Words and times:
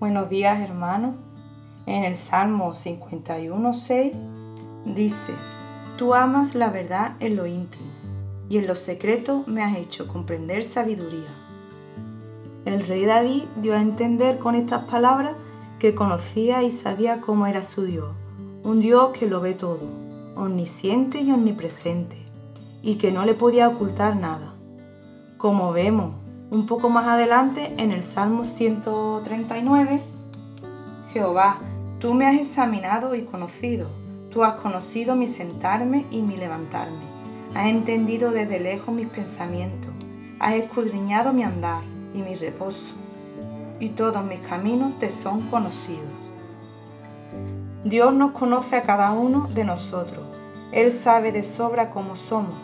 Buenos 0.00 0.30
días 0.30 0.60
hermanos. 0.60 1.16
En 1.84 2.04
el 2.04 2.14
Salmo 2.14 2.70
51.6 2.70 4.12
dice, 4.94 5.32
Tú 5.96 6.14
amas 6.14 6.54
la 6.54 6.70
verdad 6.70 7.16
en 7.18 7.34
lo 7.34 7.46
íntimo 7.46 7.90
y 8.48 8.58
en 8.58 8.68
lo 8.68 8.76
secreto 8.76 9.42
me 9.48 9.64
has 9.64 9.76
hecho 9.76 10.06
comprender 10.06 10.62
sabiduría. 10.62 11.34
El 12.64 12.86
rey 12.86 13.06
David 13.06 13.42
dio 13.56 13.74
a 13.74 13.80
entender 13.80 14.38
con 14.38 14.54
estas 14.54 14.88
palabras 14.88 15.34
que 15.80 15.96
conocía 15.96 16.62
y 16.62 16.70
sabía 16.70 17.20
cómo 17.20 17.48
era 17.48 17.64
su 17.64 17.82
Dios, 17.82 18.10
un 18.62 18.78
Dios 18.78 19.10
que 19.18 19.26
lo 19.26 19.40
ve 19.40 19.54
todo, 19.54 19.88
omnisciente 20.36 21.22
y 21.22 21.32
omnipresente, 21.32 22.24
y 22.82 22.98
que 22.98 23.10
no 23.10 23.24
le 23.24 23.34
podía 23.34 23.68
ocultar 23.68 24.14
nada. 24.14 24.54
Como 25.38 25.72
vemos 25.72 26.12
un 26.50 26.64
poco 26.64 26.88
más 26.88 27.06
adelante, 27.06 27.74
en 27.76 27.92
el 27.92 28.02
Salmo 28.02 28.44
139, 28.44 30.00
Jehová, 31.12 31.58
tú 31.98 32.14
me 32.14 32.26
has 32.26 32.36
examinado 32.36 33.14
y 33.14 33.22
conocido, 33.22 33.88
tú 34.30 34.44
has 34.44 34.58
conocido 34.58 35.14
mi 35.14 35.26
sentarme 35.26 36.06
y 36.10 36.22
mi 36.22 36.38
levantarme, 36.38 37.02
has 37.54 37.68
entendido 37.68 38.30
desde 38.30 38.60
lejos 38.60 38.94
mis 38.94 39.08
pensamientos, 39.08 39.92
has 40.38 40.54
escudriñado 40.54 41.34
mi 41.34 41.42
andar 41.42 41.82
y 42.14 42.22
mi 42.22 42.34
reposo, 42.34 42.94
y 43.78 43.90
todos 43.90 44.24
mis 44.24 44.40
caminos 44.40 44.98
te 44.98 45.10
son 45.10 45.42
conocidos. 45.50 46.08
Dios 47.84 48.14
nos 48.14 48.30
conoce 48.30 48.76
a 48.76 48.84
cada 48.84 49.12
uno 49.12 49.50
de 49.54 49.64
nosotros, 49.64 50.24
Él 50.72 50.90
sabe 50.92 51.30
de 51.30 51.42
sobra 51.42 51.90
cómo 51.90 52.16
somos, 52.16 52.54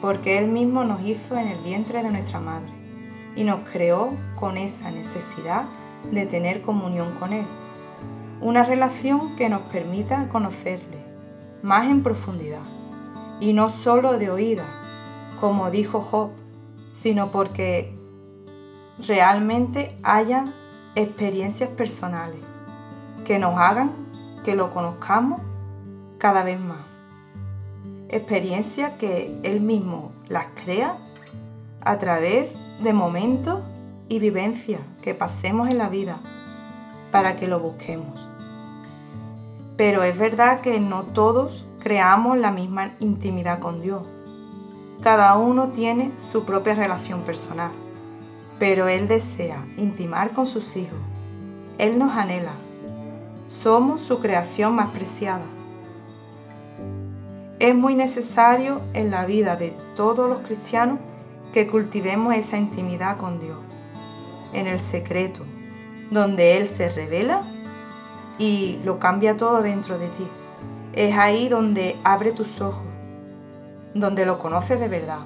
porque 0.00 0.38
Él 0.38 0.46
mismo 0.46 0.84
nos 0.84 1.02
hizo 1.02 1.36
en 1.36 1.48
el 1.48 1.58
vientre 1.64 2.00
de 2.04 2.10
nuestra 2.12 2.38
madre 2.38 2.83
y 3.36 3.44
nos 3.44 3.68
creó 3.68 4.16
con 4.36 4.56
esa 4.56 4.90
necesidad 4.90 5.64
de 6.10 6.26
tener 6.26 6.62
comunión 6.62 7.12
con 7.18 7.32
Él. 7.32 7.46
Una 8.40 8.62
relación 8.62 9.36
que 9.36 9.48
nos 9.48 9.62
permita 9.62 10.28
conocerle 10.28 10.98
más 11.62 11.86
en 11.86 12.02
profundidad 12.02 12.62
y 13.40 13.52
no 13.52 13.68
solo 13.68 14.18
de 14.18 14.30
oída, 14.30 14.64
como 15.40 15.70
dijo 15.70 16.00
Job, 16.00 16.30
sino 16.92 17.30
porque 17.30 17.96
realmente 18.98 19.96
haya 20.02 20.44
experiencias 20.94 21.70
personales 21.70 22.40
que 23.24 23.38
nos 23.38 23.58
hagan 23.58 23.92
que 24.44 24.54
lo 24.54 24.70
conozcamos 24.70 25.40
cada 26.18 26.44
vez 26.44 26.60
más. 26.60 26.78
Experiencias 28.08 28.92
que 28.98 29.38
Él 29.42 29.60
mismo 29.60 30.12
las 30.28 30.46
crea 30.62 30.98
a 31.80 31.98
través 31.98 32.54
de 32.82 32.92
momentos 32.92 33.60
y 34.08 34.18
vivencias 34.18 34.80
que 35.02 35.14
pasemos 35.14 35.68
en 35.68 35.78
la 35.78 35.88
vida 35.88 36.18
para 37.10 37.36
que 37.36 37.48
lo 37.48 37.60
busquemos. 37.60 38.28
Pero 39.76 40.02
es 40.02 40.18
verdad 40.18 40.60
que 40.60 40.80
no 40.80 41.02
todos 41.02 41.66
creamos 41.80 42.38
la 42.38 42.50
misma 42.50 42.94
intimidad 43.00 43.58
con 43.58 43.80
Dios. 43.80 44.06
Cada 45.02 45.36
uno 45.36 45.68
tiene 45.68 46.16
su 46.16 46.44
propia 46.44 46.74
relación 46.74 47.22
personal, 47.22 47.72
pero 48.58 48.88
Él 48.88 49.08
desea 49.08 49.64
intimar 49.76 50.32
con 50.32 50.46
sus 50.46 50.76
hijos. 50.76 50.98
Él 51.78 51.98
nos 51.98 52.16
anhela. 52.16 52.54
Somos 53.46 54.00
su 54.00 54.20
creación 54.20 54.74
más 54.74 54.90
preciada. 54.90 55.44
Es 57.58 57.74
muy 57.74 57.94
necesario 57.94 58.80
en 58.92 59.10
la 59.10 59.26
vida 59.26 59.56
de 59.56 59.76
todos 59.94 60.28
los 60.28 60.40
cristianos 60.40 60.98
que 61.54 61.68
cultivemos 61.68 62.34
esa 62.34 62.56
intimidad 62.56 63.16
con 63.16 63.38
Dios, 63.38 63.56
en 64.52 64.66
el 64.66 64.80
secreto, 64.80 65.44
donde 66.10 66.56
Él 66.56 66.66
se 66.66 66.88
revela 66.88 67.42
y 68.40 68.80
lo 68.84 68.98
cambia 68.98 69.36
todo 69.36 69.62
dentro 69.62 69.96
de 69.96 70.08
ti. 70.08 70.26
Es 70.94 71.16
ahí 71.16 71.48
donde 71.48 71.96
abre 72.02 72.32
tus 72.32 72.60
ojos, 72.60 72.82
donde 73.94 74.26
lo 74.26 74.40
conoces 74.40 74.80
de 74.80 74.88
verdad. 74.88 75.20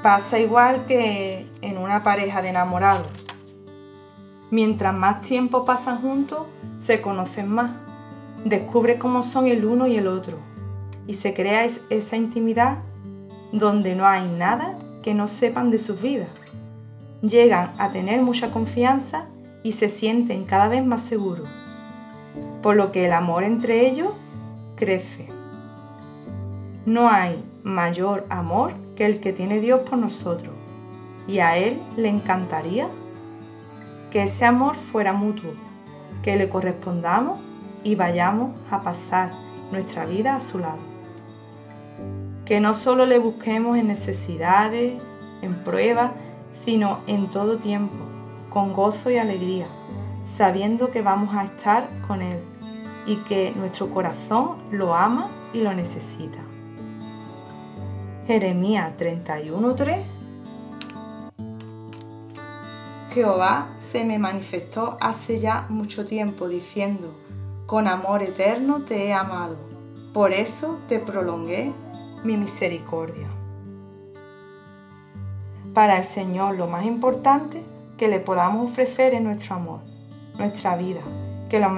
Pasa 0.00 0.38
igual 0.38 0.86
que 0.86 1.48
en 1.60 1.76
una 1.76 2.04
pareja 2.04 2.40
de 2.40 2.50
enamorados. 2.50 3.08
Mientras 4.52 4.94
más 4.94 5.22
tiempo 5.22 5.64
pasan 5.64 6.00
juntos, 6.00 6.46
se 6.78 7.02
conocen 7.02 7.48
más, 7.48 7.72
descubre 8.44 8.96
cómo 8.96 9.24
son 9.24 9.48
el 9.48 9.64
uno 9.64 9.88
y 9.88 9.96
el 9.96 10.06
otro 10.06 10.38
y 11.08 11.14
se 11.14 11.34
crea 11.34 11.66
esa 11.90 12.16
intimidad 12.16 12.78
donde 13.54 13.94
no 13.94 14.04
hay 14.04 14.26
nada 14.26 14.74
que 15.00 15.14
no 15.14 15.28
sepan 15.28 15.70
de 15.70 15.78
sus 15.78 16.02
vidas. 16.02 16.28
Llegan 17.22 17.72
a 17.78 17.92
tener 17.92 18.20
mucha 18.20 18.50
confianza 18.50 19.26
y 19.62 19.72
se 19.72 19.88
sienten 19.88 20.44
cada 20.44 20.66
vez 20.66 20.84
más 20.84 21.02
seguros, 21.02 21.48
por 22.62 22.74
lo 22.74 22.90
que 22.90 23.04
el 23.04 23.12
amor 23.12 23.44
entre 23.44 23.88
ellos 23.88 24.10
crece. 24.74 25.28
No 26.84 27.08
hay 27.08 27.44
mayor 27.62 28.26
amor 28.28 28.72
que 28.96 29.06
el 29.06 29.20
que 29.20 29.32
tiene 29.32 29.60
Dios 29.60 29.88
por 29.88 29.98
nosotros, 29.98 30.54
y 31.28 31.38
a 31.38 31.56
Él 31.56 31.80
le 31.96 32.08
encantaría 32.08 32.88
que 34.10 34.24
ese 34.24 34.44
amor 34.44 34.74
fuera 34.74 35.12
mutuo, 35.12 35.52
que 36.24 36.34
le 36.34 36.48
correspondamos 36.48 37.38
y 37.84 37.94
vayamos 37.94 38.50
a 38.68 38.82
pasar 38.82 39.30
nuestra 39.70 40.06
vida 40.06 40.34
a 40.34 40.40
su 40.40 40.58
lado 40.58 40.93
que 42.44 42.60
no 42.60 42.74
solo 42.74 43.06
le 43.06 43.18
busquemos 43.18 43.76
en 43.76 43.88
necesidades, 43.88 45.00
en 45.42 45.64
pruebas, 45.64 46.12
sino 46.50 46.98
en 47.06 47.28
todo 47.28 47.58
tiempo, 47.58 47.96
con 48.50 48.72
gozo 48.72 49.10
y 49.10 49.16
alegría, 49.16 49.66
sabiendo 50.24 50.90
que 50.90 51.02
vamos 51.02 51.34
a 51.34 51.44
estar 51.44 51.88
con 52.06 52.22
Él 52.22 52.38
y 53.06 53.16
que 53.24 53.52
nuestro 53.56 53.90
corazón 53.90 54.58
lo 54.70 54.94
ama 54.94 55.30
y 55.52 55.60
lo 55.60 55.72
necesita. 55.74 56.38
Jeremías 58.26 58.96
31:3 58.96 60.02
Jehová 63.12 63.68
se 63.78 64.04
me 64.04 64.18
manifestó 64.18 64.96
hace 65.00 65.38
ya 65.38 65.66
mucho 65.68 66.04
tiempo 66.04 66.48
diciendo, 66.48 67.14
con 67.66 67.86
amor 67.86 68.22
eterno 68.22 68.82
te 68.82 69.06
he 69.06 69.12
amado, 69.12 69.56
por 70.12 70.32
eso 70.32 70.78
te 70.88 70.98
prolongué 70.98 71.72
mi 72.24 72.38
misericordia. 72.38 73.28
Para 75.74 75.98
el 75.98 76.04
Señor 76.04 76.56
lo 76.56 76.66
más 76.66 76.86
importante 76.86 77.62
que 77.98 78.08
le 78.08 78.18
podamos 78.18 78.70
ofrecer 78.70 79.12
es 79.12 79.20
nuestro 79.20 79.56
amor, 79.56 79.80
nuestra 80.38 80.74
vida, 80.74 81.02
que 81.50 81.60
lo, 81.60 81.68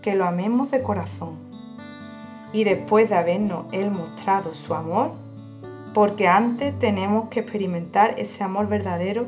que 0.00 0.14
lo 0.14 0.24
amemos 0.24 0.70
de 0.70 0.82
corazón. 0.82 1.36
Y 2.52 2.64
después 2.64 3.10
de 3.10 3.16
habernos 3.16 3.66
Él 3.72 3.90
mostrado 3.90 4.54
su 4.54 4.72
amor, 4.72 5.10
porque 5.94 6.28
antes 6.28 6.78
tenemos 6.78 7.28
que 7.28 7.40
experimentar 7.40 8.14
ese 8.18 8.44
amor 8.44 8.68
verdadero 8.68 9.26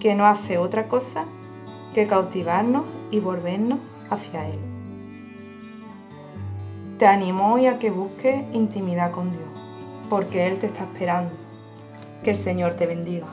que 0.00 0.14
no 0.14 0.26
hace 0.26 0.58
otra 0.58 0.86
cosa 0.86 1.24
que 1.94 2.06
cautivarnos 2.06 2.84
y 3.10 3.20
volvernos 3.20 3.78
hacia 4.10 4.48
Él. 4.48 4.58
Te 6.98 7.06
animo 7.06 7.54
hoy 7.54 7.66
a 7.66 7.78
que 7.78 7.90
busques 7.90 8.44
intimidad 8.52 9.12
con 9.12 9.30
Dios 9.30 9.57
porque 10.08 10.46
Él 10.46 10.58
te 10.58 10.66
está 10.66 10.84
esperando. 10.84 11.30
Que 12.22 12.30
el 12.30 12.36
Señor 12.36 12.74
te 12.74 12.86
bendiga. 12.86 13.28